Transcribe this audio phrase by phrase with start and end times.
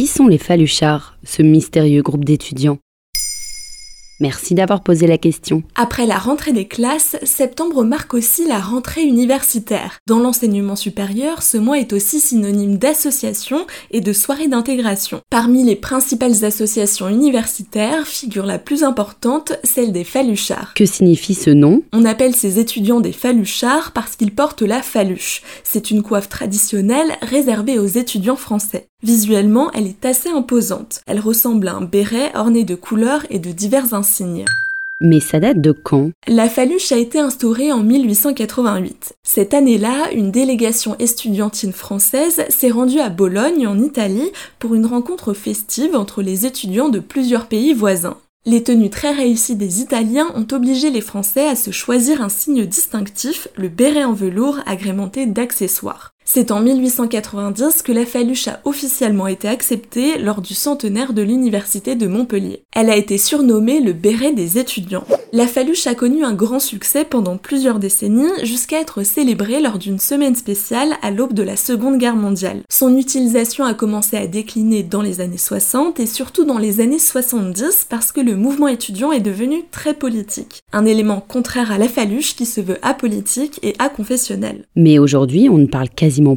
[0.00, 2.78] Qui sont les Faluchards, ce mystérieux groupe d'étudiants?
[4.18, 5.62] Merci d'avoir posé la question.
[5.74, 9.98] Après la rentrée des classes, septembre marque aussi la rentrée universitaire.
[10.06, 15.20] Dans l'enseignement supérieur, ce mois est aussi synonyme d'association et de soirée d'intégration.
[15.30, 20.72] Parmi les principales associations universitaires figure la plus importante, celle des Faluchards.
[20.74, 21.82] Que signifie ce nom?
[21.92, 25.42] On appelle ces étudiants des Faluchards parce qu'ils portent la faluche.
[25.62, 28.86] C'est une coiffe traditionnelle réservée aux étudiants français.
[29.02, 31.00] Visuellement, elle est assez imposante.
[31.06, 34.44] Elle ressemble à un béret orné de couleurs et de divers insignes.
[35.00, 36.10] Mais ça date de quand?
[36.28, 39.14] La faluche a été instaurée en 1888.
[39.22, 45.32] Cette année-là, une délégation estudiantine française s'est rendue à Bologne, en Italie, pour une rencontre
[45.32, 48.18] festive entre les étudiants de plusieurs pays voisins.
[48.44, 52.66] Les tenues très réussies des Italiens ont obligé les Français à se choisir un signe
[52.66, 56.12] distinctif, le béret en velours agrémenté d'accessoires.
[56.24, 61.96] C'est en 1890 que la faluche a officiellement été acceptée lors du centenaire de l'université
[61.96, 62.62] de Montpellier.
[62.72, 65.04] Elle a été surnommée le béret des étudiants.
[65.32, 69.98] La faluche a connu un grand succès pendant plusieurs décennies jusqu'à être célébrée lors d'une
[69.98, 72.62] semaine spéciale à l'aube de la Seconde Guerre mondiale.
[72.70, 76.98] Son utilisation a commencé à décliner dans les années 60 et surtout dans les années
[76.98, 80.60] 70 parce que le mouvement étudiant est devenu très politique.
[80.72, 84.64] Un élément contraire à la faluche qui se veut apolitique et aconfessionnel.
[84.76, 85.88] Mais aujourd'hui, on ne parle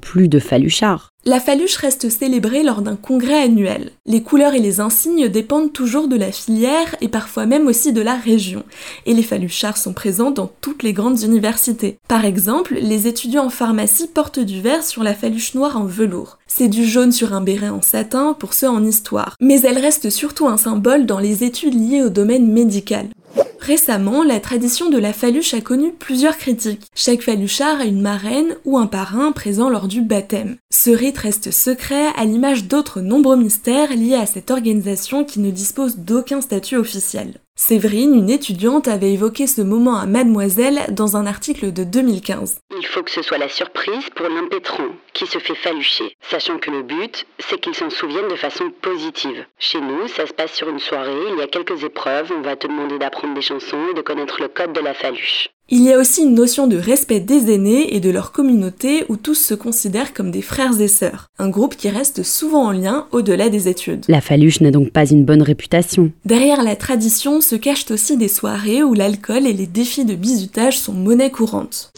[0.00, 1.10] plus de Faluchard.
[1.24, 3.90] La faluche reste célébrée lors d'un congrès annuel.
[4.06, 8.00] Les couleurs et les insignes dépendent toujours de la filière et parfois même aussi de
[8.00, 8.62] la région.
[9.04, 11.98] Et les faluchards sont présents dans toutes les grandes universités.
[12.08, 16.38] Par exemple, les étudiants en pharmacie portent du vert sur la faluche noire en velours.
[16.46, 19.36] C'est du jaune sur un béret en satin pour ceux en histoire.
[19.40, 23.08] Mais elle reste surtout un symbole dans les études liées au domaine médical.
[23.60, 26.86] Récemment, la tradition de la faluche a connu plusieurs critiques.
[26.94, 30.56] Chaque faluchard a une marraine ou un parrain présent lors du baptême.
[30.70, 35.50] Ce rite reste secret à l'image d'autres nombreux mystères liés à cette organisation qui ne
[35.50, 37.40] dispose d'aucun statut officiel.
[37.60, 42.60] Séverine, une étudiante, avait évoqué ce moment à Mademoiselle dans un article de 2015.
[42.78, 46.70] Il faut que ce soit la surprise pour l'impétrant qui se fait falucher, sachant que
[46.70, 49.44] le but, c'est qu'il s'en souvienne de façon positive.
[49.58, 52.54] Chez nous, ça se passe sur une soirée, il y a quelques épreuves, on va
[52.54, 55.50] te demander d'apprendre des chansons et de connaître le code de la faluche.
[55.70, 59.16] Il y a aussi une notion de respect des aînés et de leur communauté où
[59.16, 63.06] tous se considèrent comme des frères et sœurs, un groupe qui reste souvent en lien
[63.12, 64.06] au-delà des études.
[64.08, 66.10] La faluche n'a donc pas une bonne réputation.
[66.24, 70.78] Derrière la tradition se cachent aussi des soirées où l'alcool et les défis de bizutage
[70.78, 71.92] sont monnaie courante.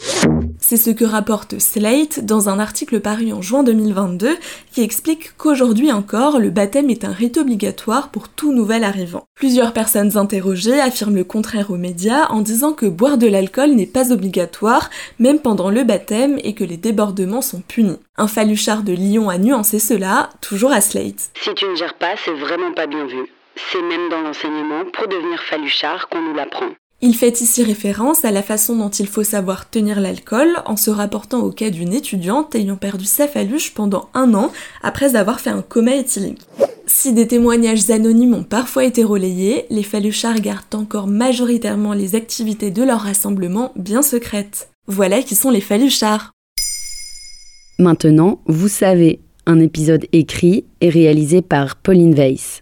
[0.63, 4.37] C'est ce que rapporte Slate dans un article paru en juin 2022
[4.71, 9.25] qui explique qu'aujourd'hui encore, le baptême est un rite obligatoire pour tout nouvel arrivant.
[9.35, 13.87] Plusieurs personnes interrogées affirment le contraire aux médias en disant que boire de l'alcool n'est
[13.87, 17.99] pas obligatoire, même pendant le baptême, et que les débordements sont punis.
[18.15, 21.31] Un faluchard de Lyon a nuancé cela, toujours à Slate.
[21.41, 23.25] Si tu ne gères pas, c'est vraiment pas bien vu.
[23.55, 26.69] C'est même dans l'enseignement, pour devenir faluchard, qu'on nous l'apprend.
[27.03, 30.91] Il fait ici référence à la façon dont il faut savoir tenir l'alcool en se
[30.91, 34.51] rapportant au cas d'une étudiante ayant perdu sa faluche pendant un an
[34.83, 36.41] après avoir fait un coma éthylique.
[36.85, 42.69] Si des témoignages anonymes ont parfois été relayés, les faluchards gardent encore majoritairement les activités
[42.69, 44.69] de leur rassemblement bien secrètes.
[44.85, 46.31] Voilà qui sont les faluchards.
[47.79, 52.61] Maintenant, vous savez, un épisode écrit et réalisé par Pauline Weiss.